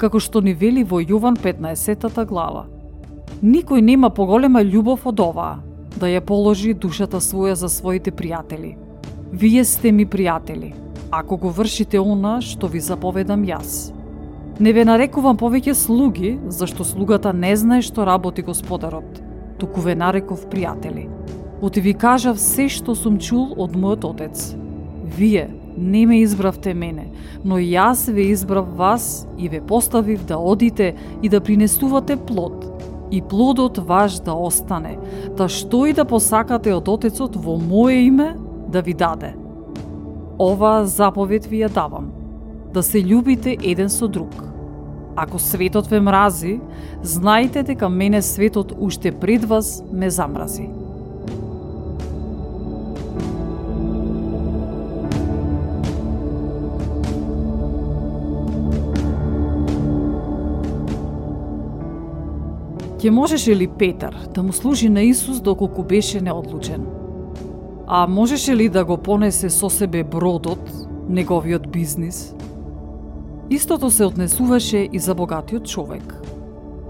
како 0.01 0.21
што 0.21 0.41
ни 0.41 0.55
вели 0.57 0.83
во 0.85 1.03
Јован 1.05 1.37
15 1.37 2.25
глава. 2.25 2.67
Никој 3.43 3.83
нема 3.85 4.11
поголема 4.11 4.63
љубов 4.65 5.05
од 5.07 5.21
оваа, 5.21 5.61
да 6.01 6.09
ја 6.09 6.23
положи 6.25 6.73
душата 6.75 7.21
своја 7.21 7.55
за 7.55 7.69
своите 7.69 8.13
пријатели. 8.13 8.77
Вие 9.33 9.65
сте 9.65 9.93
ми 9.93 10.07
пријатели, 10.07 10.73
ако 11.11 11.37
го 11.37 11.51
вршите 11.51 12.01
она 12.01 12.41
што 12.41 12.67
ви 12.67 12.81
заповедам 12.81 13.45
јас. 13.45 13.93
Не 14.61 14.73
ве 14.73 14.85
нарекувам 14.85 15.37
повеќе 15.41 15.75
слуги, 15.75 16.39
зашто 16.49 16.85
слугата 16.85 17.33
не 17.33 17.55
знае 17.57 17.83
што 17.83 18.05
работи 18.05 18.43
господарот, 18.43 19.21
туку 19.61 19.81
ве 19.81 19.95
нареков 19.95 20.49
пријатели. 20.49 21.09
Оти 21.61 21.81
ви 21.81 21.95
кажав 21.95 22.41
се 22.41 22.69
што 22.69 22.95
сум 22.97 23.19
чул 23.19 23.53
од 23.57 23.77
мојот 23.77 24.05
отец. 24.11 24.55
Вие, 25.17 25.49
не 25.79 26.07
ме 26.07 26.21
избравте 26.21 26.75
мене, 26.75 27.11
но 27.45 27.59
јас 27.59 28.09
ве 28.13 28.31
избрав 28.31 28.77
вас 28.77 29.27
и 29.39 29.49
ве 29.49 29.61
поставив 29.61 30.25
да 30.25 30.39
одите 30.39 30.95
и 31.23 31.29
да 31.29 31.41
принесувате 31.41 32.17
плод, 32.17 32.67
и 33.11 33.23
плодот 33.23 33.79
ваш 33.79 34.21
да 34.21 34.35
остане, 34.35 34.99
та 35.37 35.49
што 35.49 35.87
и 35.87 35.93
да 35.93 36.05
посакате 36.05 36.75
од 36.75 36.89
Отецот 36.89 37.37
во 37.37 37.59
мое 37.59 38.07
име 38.07 38.37
да 38.69 38.83
ви 38.83 38.95
даде. 38.95 39.35
Ова 40.39 40.87
заповед 40.87 41.47
ви 41.47 41.65
ја 41.65 41.73
давам, 41.73 42.13
да 42.73 42.83
се 42.83 43.03
љубите 43.03 43.59
еден 43.63 43.91
со 43.91 44.09
друг. 44.09 44.31
Ако 45.17 45.39
светот 45.39 45.91
ве 45.91 46.01
мрази, 46.01 46.61
знајте 47.03 47.63
дека 47.67 47.89
мене 47.89 48.23
светот 48.23 48.73
уште 48.79 49.13
пред 49.13 49.45
вас 49.45 49.83
ме 49.93 50.11
замрази. 50.11 50.80
Ке 63.01 63.11
можеше 63.11 63.57
ли 63.57 63.67
Петар 63.67 64.17
да 64.35 64.43
му 64.43 64.53
служи 64.53 64.89
на 64.89 65.03
Исус 65.03 65.41
доколку 65.41 65.83
беше 65.83 66.21
неодлучен? 66.21 66.87
А 67.87 68.07
можеше 68.07 68.57
ли 68.57 68.69
да 68.69 68.85
го 68.85 68.97
понесе 68.97 69.51
со 69.51 69.71
себе 69.71 70.05
бродот, 70.05 70.73
неговиот 71.09 71.71
бизнис? 71.73 72.35
Истото 73.51 73.91
се 73.91 74.05
однесуваше 74.05 74.89
и 74.93 74.99
за 74.99 75.15
богатиот 75.15 75.65
човек. 75.65 76.15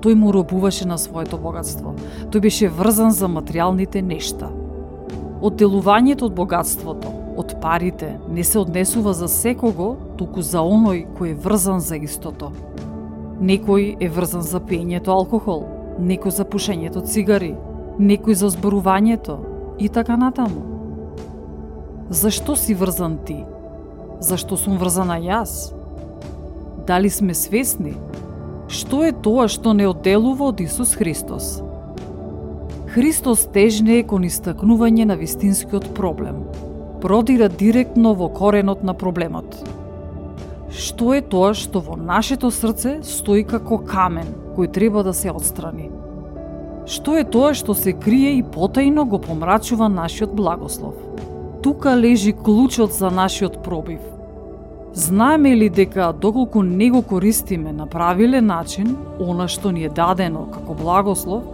Тој 0.03 0.15
му 0.15 0.35
робуваше 0.35 0.89
на 0.89 0.99
своето 0.99 1.39
богатство. 1.39 1.95
Тој 2.27 2.41
беше 2.41 2.69
врзан 2.69 3.15
за 3.15 3.31
материјалните 3.31 4.03
нешта. 4.03 4.51
Одделувањето 5.41 6.27
од 6.27 6.35
богатството, 6.35 7.07
од 7.39 7.55
парите, 7.63 8.19
не 8.29 8.45
се 8.45 8.59
однесува 8.59 9.15
за 9.15 9.29
секого, 9.29 9.95
туку 10.19 10.43
за 10.43 10.59
оној 10.59 11.07
кој 11.15 11.31
е 11.31 11.39
врзан 11.39 11.81
за 11.81 12.03
истото. 12.03 12.51
Некој 13.41 13.95
е 14.01 14.09
врзан 14.09 14.43
за 14.43 14.59
пењето 14.59 15.15
алкохол, 15.15 15.80
некој 15.99 16.31
за 16.31 16.45
пушењето 16.45 17.03
цигари, 17.03 17.55
некој 17.99 18.35
за 18.35 18.51
зборувањето 18.53 19.39
и 19.79 19.89
така 19.89 20.17
натаму. 20.17 20.63
Зашто 22.11 22.57
си 22.57 22.75
врзан 22.75 23.19
ти? 23.27 23.45
Зашто 24.21 24.57
сум 24.57 24.79
врзана 24.79 25.19
јас? 25.23 25.73
Дали 26.87 27.11
сме 27.11 27.35
свесни? 27.35 27.95
Што 28.69 29.05
е 29.07 29.13
тоа 29.13 29.49
што 29.49 29.73
не 29.75 29.87
одделува 29.89 30.51
од 30.53 30.61
Исус 30.61 30.95
Христос? 30.95 31.63
Христос 32.91 33.45
тежне 33.55 34.01
е 34.01 34.07
кон 34.07 34.27
истакнување 34.27 35.05
на 35.07 35.15
вистинскиот 35.15 35.93
проблем. 35.95 36.43
Продира 37.03 37.49
директно 37.49 38.17
во 38.19 38.29
коренот 38.29 38.83
на 38.83 38.95
проблемот. 38.95 39.55
Што 40.71 41.15
е 41.15 41.23
тоа 41.23 41.55
што 41.55 41.79
во 41.79 41.95
нашето 41.95 42.51
срце 42.51 42.99
стои 43.07 43.45
како 43.47 43.79
камен, 43.79 44.35
кој 44.61 44.73
треба 44.73 45.03
да 45.03 45.15
се 45.17 45.33
отстрани. 45.33 45.89
Што 46.85 47.17
е 47.17 47.25
тоа 47.25 47.55
што 47.57 47.73
се 47.73 47.95
крие 47.97 48.37
и 48.37 48.45
потајно 48.45 49.07
го 49.09 49.19
помрачува 49.19 49.89
нашиот 49.89 50.35
благослов? 50.37 50.95
Тука 51.65 51.97
лежи 51.97 52.33
клучот 52.33 52.93
за 52.93 53.11
нашиот 53.11 53.63
пробив. 53.65 54.01
Знаеме 54.93 55.57
ли 55.57 55.69
дека 55.71 56.13
доколку 56.13 56.63
не 56.63 56.91
го 56.91 57.03
користиме 57.03 57.73
на 57.73 57.87
правилен 57.87 58.47
начин, 58.47 58.97
она 59.21 59.47
што 59.49 59.73
ни 59.73 59.85
е 59.85 59.89
дадено 59.89 60.49
како 60.53 60.75
благослов, 60.75 61.45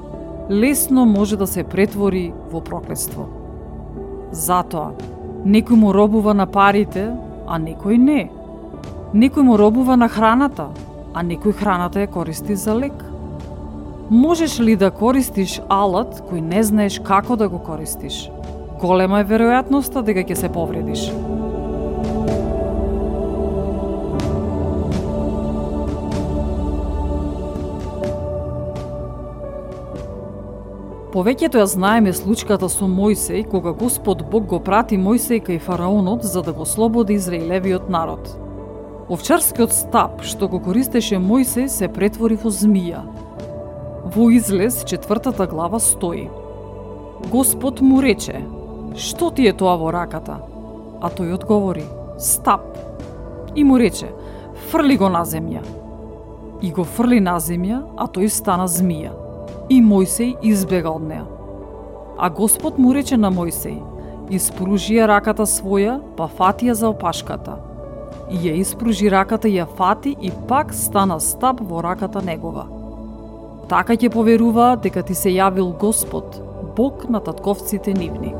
лесно 0.50 1.04
може 1.06 1.36
да 1.36 1.46
се 1.46 1.62
претвори 1.62 2.32
во 2.50 2.60
проклетство. 2.60 3.28
Затоа, 4.32 4.96
некој 5.44 5.76
му 5.76 5.92
робува 5.92 6.34
на 6.34 6.46
парите, 6.46 7.12
а 7.46 7.60
некој 7.60 7.98
не. 7.98 8.30
Некој 9.14 9.42
му 9.42 9.58
робува 9.58 9.96
на 9.96 10.08
храната, 10.08 10.70
а 11.16 11.22
некој 11.24 11.54
храната 11.56 12.02
ја 12.02 12.10
користи 12.12 12.54
за 12.60 12.74
лек. 12.76 12.96
Можеш 14.10 14.58
ли 14.60 14.76
да 14.76 14.90
користиш 14.92 15.60
алат 15.72 16.20
кој 16.28 16.44
не 16.44 16.60
знаеш 16.62 17.00
како 17.00 17.40
да 17.40 17.48
го 17.48 17.58
користиш? 17.58 18.26
Голема 18.80 19.22
е 19.22 19.28
веројатноста 19.32 20.04
дека 20.04 20.26
ќе 20.28 20.36
се 20.36 20.52
повредиш. 20.52 21.08
Повеќето 31.16 31.56
ја 31.56 31.64
знаеме 31.64 32.12
случката 32.12 32.68
со 32.68 32.84
Мојсей, 32.84 33.46
кога 33.48 33.72
Господ 33.72 34.20
Бог 34.30 34.52
го 34.52 34.60
прати 34.60 35.00
Мојсей 35.00 35.40
кај 35.40 35.64
фараонот 35.64 36.28
за 36.28 36.42
да 36.42 36.52
го 36.52 36.68
слободи 36.68 37.16
Израилевиот 37.16 37.88
народ. 37.88 38.45
Овчарскиот 39.06 39.70
стап 39.70 40.24
што 40.26 40.48
го 40.50 40.58
користеше 40.58 41.20
Мојсей 41.22 41.68
се 41.70 41.86
претвори 41.86 42.34
во 42.42 42.50
змија. 42.50 43.04
Во 44.16 44.30
Излез 44.34 44.80
четвртата 44.82 45.46
глава 45.46 45.78
стои. 45.78 46.24
Господ 47.30 47.80
му 47.80 48.00
рече, 48.02 48.40
што 48.98 49.30
ти 49.30 49.46
е 49.46 49.52
тоа 49.52 49.76
во 49.78 49.92
раката? 49.94 50.40
А 50.98 51.10
тој 51.10 51.36
одговори, 51.36 51.84
стап. 52.18 52.66
И 53.54 53.62
му 53.62 53.78
рече, 53.78 54.10
фрли 54.72 54.96
го 54.98 55.08
на 55.08 55.22
земја. 55.22 55.62
И 56.62 56.72
го 56.72 56.82
фрли 56.82 57.20
на 57.20 57.38
земја, 57.38 57.84
а 57.96 58.08
тој 58.10 58.26
стана 58.26 58.66
змија 58.66 59.14
и 59.70 59.78
Мојсей 59.82 60.34
избега 60.42 60.90
од 60.90 61.06
неа. 61.06 61.24
А 62.18 62.30
Господ 62.30 62.78
му 62.78 62.92
рече 62.94 63.16
на 63.16 63.30
Мојсей, 63.30 63.78
испружи 64.30 64.98
ја 64.98 65.06
раката 65.10 65.46
своја, 65.46 66.00
па 66.16 66.26
фати 66.26 66.70
ја 66.70 66.74
за 66.74 66.90
опашката. 66.90 67.58
И 68.30 68.38
ја 68.42 68.56
испружи 68.58 69.10
раката 69.10 69.48
ја 69.48 69.66
фати 69.76 70.16
и 70.20 70.32
пак 70.48 70.74
стана 70.74 71.20
стап 71.20 71.60
во 71.60 71.82
раката 71.82 72.22
негова. 72.22 72.66
Така 73.70 73.94
ќе 73.94 74.10
поверуваат 74.10 74.82
дека 74.82 75.02
ти 75.02 75.14
се 75.14 75.30
јавил 75.30 75.70
Господ, 75.78 76.42
Бог 76.76 77.08
на 77.08 77.20
татковците 77.20 77.94
нивни. 77.94 78.34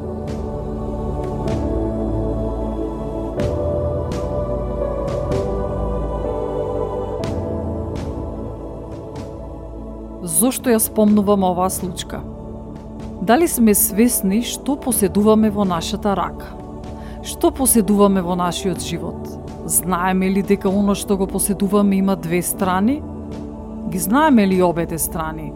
Зошто 10.27 10.71
ја 10.71 10.83
спомнувам 10.83 11.47
оваа 11.47 11.71
случка? 11.71 12.21
Дали 13.23 13.47
сме 13.49 13.75
свесни 13.75 14.43
што 14.43 14.75
поседуваме 14.77 15.51
во 15.51 15.65
нашата 15.65 16.13
рака? 16.19 16.51
Што 17.23 17.51
поседуваме 17.51 18.21
во 18.23 18.35
нашиот 18.37 18.83
живот? 18.83 19.36
Знаеме 19.67 20.31
ли 20.31 20.43
дека 20.47 20.71
оно 20.71 20.95
што 20.95 21.17
го 21.19 21.27
поседуваме 21.27 21.97
има 21.97 22.15
две 22.17 22.39
страни? 22.43 23.03
Ги 23.91 23.99
знаеме 23.99 24.47
ли 24.47 24.63
обете 24.63 24.99
страни? 24.99 25.53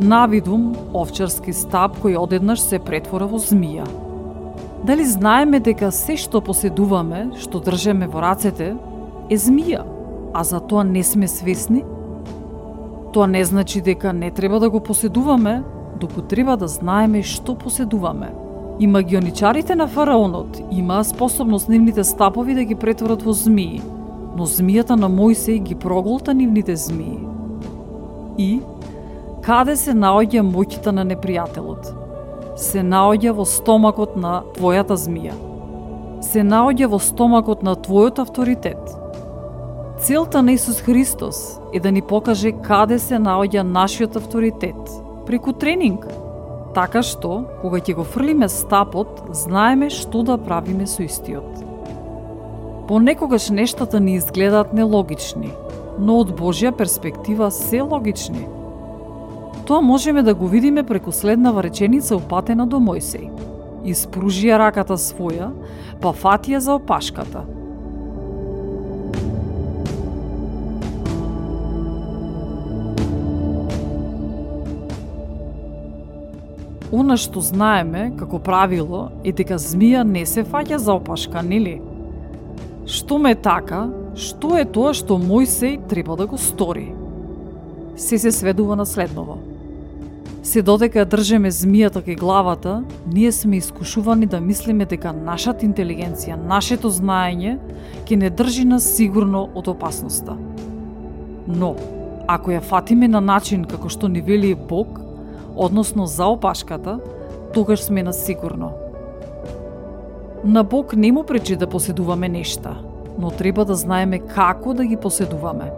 Навидум, 0.00 0.74
овчарски 0.92 1.52
стап 1.56 1.96
кој 2.04 2.18
одеднаш 2.20 2.60
се 2.60 2.78
претвора 2.78 3.24
во 3.24 3.40
змија. 3.40 3.88
Дали 4.84 5.08
знаеме 5.08 5.60
дека 5.64 5.88
се 5.88 6.18
што 6.20 6.44
поседуваме, 6.44 7.30
што 7.40 7.64
држеме 7.64 8.10
во 8.12 8.20
рацете, 8.20 8.74
е 9.32 9.40
змија, 9.40 9.88
а 10.34 10.44
за 10.44 10.60
тоа 10.60 10.84
не 10.84 11.00
сме 11.00 11.28
свесни? 11.28 11.80
Тоа 13.16 13.26
не 13.26 13.44
значи 13.44 13.80
дека 13.80 14.12
не 14.12 14.30
треба 14.30 14.60
да 14.60 14.68
го 14.68 14.84
поседуваме, 14.84 15.62
доку 15.96 16.20
треба 16.20 16.60
да 16.60 16.68
знаеме 16.68 17.22
што 17.22 17.56
поседуваме. 17.56 18.43
И 18.80 18.86
магионичарите 18.86 19.74
на 19.74 19.86
фараонот 19.86 20.60
имаа 20.70 21.04
способност 21.04 21.68
нивните 21.68 22.04
стапови 22.04 22.54
да 22.54 22.64
ги 22.64 22.74
претворат 22.74 23.22
во 23.22 23.32
змии, 23.32 23.82
но 24.36 24.46
змијата 24.46 24.96
на 24.96 25.10
Мојсей 25.10 25.62
ги 25.62 25.74
проголта 25.74 26.34
нивните 26.34 26.76
змии. 26.76 27.20
И 28.38 28.60
каде 29.42 29.76
се 29.76 29.94
наоѓа 29.94 30.42
моќта 30.42 30.90
на 30.90 31.06
непријателот? 31.06 31.92
Се 32.56 32.82
наоѓа 32.82 33.30
во 33.38 33.46
стомакот 33.46 34.16
на 34.16 34.42
твојата 34.58 34.98
змија. 34.98 35.38
Се 36.22 36.42
наоѓа 36.42 36.90
во 36.90 36.98
стомакот 36.98 37.62
на 37.62 37.76
твојот 37.76 38.18
авторитет 38.18 39.04
Целта 40.04 40.42
на 40.42 40.52
Исус 40.52 40.80
Христос 40.80 41.60
е 41.72 41.80
да 41.80 41.92
ни 41.92 42.02
покаже 42.02 42.52
каде 42.52 42.98
се 42.98 43.16
наоѓа 43.16 43.62
нашиот 43.62 44.16
авторитет, 44.16 44.90
преку 45.26 45.52
тренинг. 45.52 46.04
Така 46.74 47.04
што, 47.06 47.44
кога 47.62 47.78
ќе 47.78 47.94
го 47.94 48.04
фрлиме 48.04 48.48
стапот, 48.50 49.30
знаеме 49.30 49.90
што 49.94 50.24
да 50.26 50.34
правиме 50.34 50.88
со 50.90 51.04
истиот. 51.06 51.62
Понекогаш 52.88 53.48
нештата 53.54 54.00
ни 54.00 54.16
изгледаат 54.18 54.74
нелогични, 54.74 55.52
но 55.98 56.18
од 56.24 56.34
Божја 56.34 56.74
перспектива 56.74 57.50
се 57.54 57.80
логични. 57.80 58.48
Тоа 59.64 59.80
можеме 59.80 60.22
да 60.22 60.34
го 60.34 60.50
видиме 60.50 60.82
преку 60.82 61.12
следнава 61.12 61.62
реченица 61.62 62.16
упатена 62.16 62.66
до 62.66 62.82
Мојсей. 62.82 63.30
Испружија 63.86 64.58
раката 64.58 64.98
своја, 64.98 65.52
па 66.02 66.12
фатија 66.12 66.58
за 66.58 66.74
опашката– 66.80 67.46
Она 76.94 77.16
што 77.18 77.40
знаеме 77.42 78.12
како 78.14 78.38
правило 78.38 79.08
е 79.26 79.32
дека 79.34 79.56
змија 79.58 80.04
не 80.06 80.20
се 80.30 80.44
фаќа 80.46 80.76
за 80.78 80.94
опашка, 80.94 81.42
нели? 81.42 81.80
Што 82.86 83.18
ме 83.18 83.32
така, 83.34 83.88
што 84.14 84.52
е 84.60 84.64
тоа 84.76 84.92
што 84.94 85.18
Мојсей 85.18 85.80
треба 85.90 86.14
да 86.14 86.28
го 86.30 86.38
стори? 86.38 86.92
Се 87.98 88.18
се 88.18 88.30
сведува 88.30 88.76
на 88.78 88.86
следново. 88.86 89.40
Се 90.46 90.62
додека 90.62 91.02
држеме 91.02 91.50
змијата 91.50 91.98
кај 91.98 92.20
главата, 92.20 92.84
ние 93.10 93.32
сме 93.32 93.56
искушувани 93.56 94.30
да 94.30 94.38
мислиме 94.40 94.86
дека 94.86 95.10
нашата 95.10 95.66
интелигенција, 95.66 96.38
нашето 96.38 96.94
знаење, 96.94 97.56
ќе 98.06 98.20
не 98.22 98.30
држи 98.30 98.68
нас 98.70 98.86
сигурно 98.86 99.48
од 99.54 99.66
опасноста. 99.72 100.36
Но, 101.48 101.74
ако 102.28 102.54
ја 102.54 102.62
фатиме 102.62 103.08
на 103.08 103.24
начин 103.24 103.64
како 103.64 103.90
што 103.90 104.06
ни 104.06 104.22
вели 104.22 104.54
Бог, 104.54 105.00
односно 105.56 106.06
за 106.06 106.26
опашката, 106.26 107.00
тогаш 107.54 107.80
сме 107.80 108.02
на 108.02 108.12
сигурно. 108.12 108.72
На 110.44 110.64
Бог 110.64 110.96
не 110.96 111.12
му 111.12 111.24
пречи 111.24 111.56
да 111.56 111.66
поседуваме 111.66 112.28
нешта, 112.28 112.76
но 113.18 113.30
треба 113.30 113.64
да 113.64 113.74
знаеме 113.74 114.18
како 114.18 114.74
да 114.74 114.84
ги 114.84 114.96
поседуваме. 114.96 115.72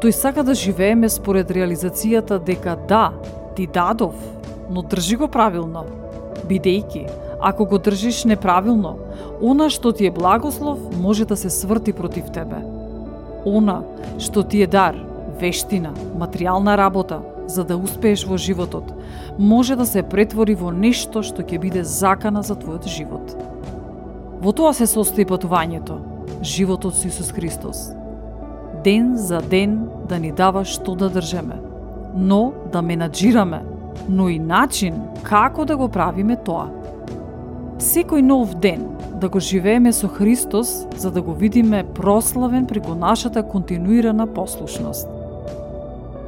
Тој 0.00 0.10
сака 0.10 0.44
да 0.44 0.54
живееме 0.54 1.08
според 1.08 1.50
реализацијата 1.50 2.38
дека 2.38 2.76
да, 2.88 3.12
ти 3.56 3.66
дадов, 3.66 4.14
но 4.70 4.82
држи 4.82 5.16
го 5.16 5.28
правилно. 5.28 5.84
Бидејќи, 6.48 7.08
ако 7.40 7.66
го 7.66 7.78
држиш 7.78 8.24
неправилно, 8.24 8.96
она 9.42 9.68
што 9.70 9.92
ти 9.92 10.06
е 10.06 10.14
благослов 10.14 10.78
може 11.00 11.24
да 11.24 11.36
се 11.36 11.50
сврти 11.50 11.92
против 11.92 12.30
тебе. 12.32 12.62
Она 13.44 13.82
што 14.18 14.44
ти 14.44 14.62
е 14.62 14.66
дар, 14.66 14.96
вештина, 15.40 15.92
материјална 16.16 16.76
работа, 16.76 17.20
за 17.50 17.64
да 17.64 17.76
успееш 17.76 18.24
во 18.24 18.38
животот, 18.38 18.92
може 19.38 19.76
да 19.76 19.86
се 19.86 20.02
претвори 20.02 20.54
во 20.54 20.70
нешто 20.70 21.22
што 21.26 21.42
ќе 21.42 21.58
биде 21.58 21.84
закана 21.84 22.42
за 22.46 22.54
твојот 22.54 22.86
живот. 22.86 23.34
Во 24.40 24.52
тоа 24.56 24.72
се 24.72 24.86
состои 24.86 25.26
патувањето, 25.26 25.98
животот 26.42 26.94
со 26.94 27.08
Исус 27.08 27.32
Христос. 27.34 27.90
Ден 28.84 29.16
за 29.16 29.42
ден 29.42 29.88
да 30.08 30.18
ни 30.18 30.32
дава 30.32 30.64
што 30.64 30.94
да 30.94 31.10
држеме, 31.10 31.58
но 32.14 32.52
да 32.72 32.82
менаджираме, 32.82 33.62
но 34.08 34.28
и 34.28 34.38
начин 34.38 34.94
како 35.22 35.64
да 35.64 35.76
го 35.76 35.88
правиме 35.88 36.36
тоа. 36.36 36.70
Секој 37.80 38.20
нов 38.20 38.54
ден 38.60 38.88
да 39.20 39.28
го 39.28 39.40
живееме 39.40 39.92
со 39.92 40.08
Христос 40.08 40.86
за 40.96 41.10
да 41.10 41.22
го 41.22 41.34
видиме 41.34 41.84
прославен 41.84 42.66
преку 42.66 42.94
нашата 42.94 43.42
континуирана 43.42 44.26
послушност. 44.26 45.08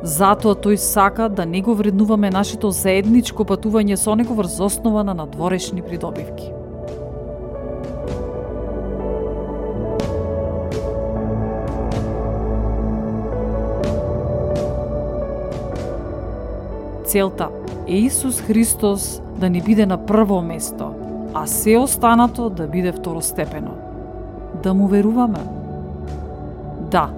Затоа 0.03 0.59
тој 0.59 0.77
сака 0.83 1.29
да 1.31 1.45
не 1.47 1.61
го 1.63 1.77
вреднуваме 1.79 2.31
нашето 2.31 2.73
заедничко 2.75 3.45
патување 3.47 3.95
со 3.95 4.17
него 4.19 4.35
врз 4.35 4.59
основа 4.59 5.05
на 5.07 5.15
надворешни 5.15 5.83
придобивки. 5.83 6.51
Целта 17.07 17.49
е 17.87 17.97
Исус 17.97 18.41
Христос 18.41 19.23
да 19.39 19.51
ни 19.51 19.63
биде 19.63 19.87
на 19.87 20.07
прво 20.07 20.43
место, 20.43 20.95
а 21.35 21.47
се 21.47 21.77
останато 21.79 22.51
да 22.51 22.67
биде 22.67 22.93
второстепено. 22.93 23.71
Да 24.63 24.75
му 24.75 24.87
веруваме. 24.87 25.47
Да, 26.91 27.11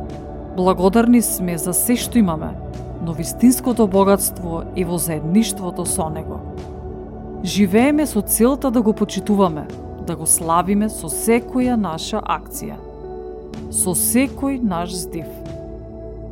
благодарни 0.57 1.23
сме 1.23 1.59
за 1.59 1.73
се 1.73 1.97
што 1.97 2.19
имаме, 2.19 2.64
но 3.05 3.13
вистинското 3.13 3.87
богатство 3.87 4.63
е 4.77 4.85
во 4.85 4.99
заедништвото 4.99 5.85
со 5.85 6.09
Него. 6.09 6.41
Живееме 7.45 8.07
со 8.07 8.23
целта 8.23 8.71
да 8.71 8.83
го 8.83 8.93
почитуваме, 8.93 9.67
да 10.07 10.17
го 10.17 10.27
славиме 10.27 10.89
со 10.89 11.13
секоја 11.13 11.77
наша 11.77 12.23
акција, 12.25 12.79
со 13.69 13.93
секој 13.93 14.57
наш 14.63 14.97
здив. 14.97 15.29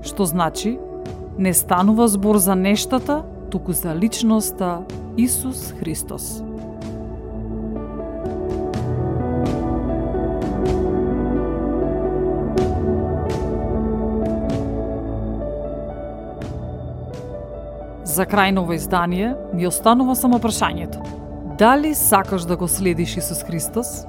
Што 0.02 0.24
значи, 0.24 0.78
не 1.38 1.52
станува 1.54 2.08
збор 2.08 2.40
за 2.40 2.54
нештата, 2.54 3.22
туку 3.50 3.72
за 3.72 3.94
личноста 3.94 4.80
Исус 5.16 5.72
Христос. 5.76 6.40
За 18.12 18.27
крај 18.29 18.51
на 18.53 18.75
издание 18.75 19.35
ми 19.55 19.66
останува 19.66 20.12
само 20.16 20.37
прашањето. 20.37 21.01
Дали 21.59 21.94
сакаш 21.94 22.44
да 22.44 22.57
го 22.57 22.68
следиш 22.68 23.16
Исус 23.16 23.42
Христос? 23.42 24.05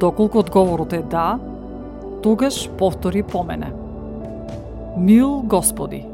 Доколку 0.00 0.38
одговорот 0.38 0.92
е 0.92 1.02
да, 1.02 1.38
тогаш 2.22 2.68
повтори 2.68 3.22
по 3.22 3.42
мене. 3.42 3.72
Мил 4.98 5.40
Господи, 5.48 6.04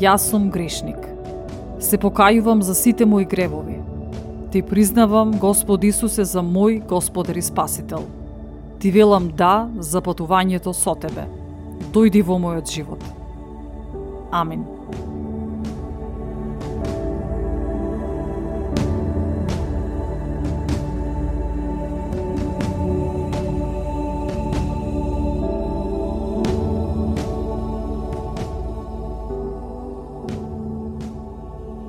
јас 0.00 0.30
сум 0.30 0.48
грешник. 0.50 0.96
Се 1.80 1.98
покајувам 1.98 2.60
за 2.64 2.74
сите 2.74 3.04
мои 3.04 3.24
гревови. 3.24 3.76
Ти 4.52 4.62
признавам 4.62 5.36
Господ 5.36 5.84
Исусе 5.84 6.24
за 6.24 6.40
мој 6.40 6.86
Господар 6.86 7.36
и 7.36 7.42
Спасител. 7.42 8.08
Ти 8.80 8.90
велам 8.90 9.28
да 9.36 9.68
за 9.78 10.00
патувањето 10.00 10.72
со 10.72 10.94
Тебе. 10.94 11.28
Дојди 11.92 12.24
во 12.24 12.40
мојот 12.40 12.72
живот. 12.72 13.04
Амин. 14.32 14.64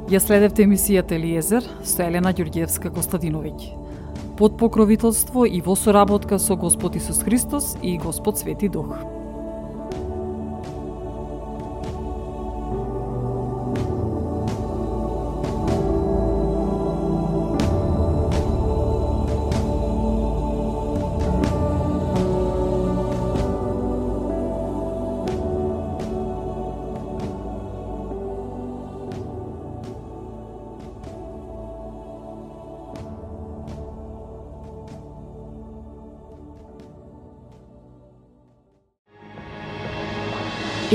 Ја 0.05 0.19
следевте 0.21 0.67
емисијата 0.67 1.15
Елиезер 1.17 1.65
со 1.81 2.03
Елена 2.05 2.29
Ѓорѓевска 2.29 2.91
Костадиновиќ. 2.93 3.71
Под 4.37 4.59
покровителство 4.61 5.47
и 5.49 5.63
во 5.65 5.73
соработка 5.73 6.37
со 6.37 6.53
Господ 6.53 6.95
Исус 6.95 7.23
Христос 7.25 7.73
и 7.81 7.97
Господ 7.97 8.37
Свети 8.37 8.69
Дух. 8.69 8.93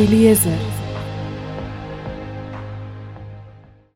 Eliezer 0.00 0.69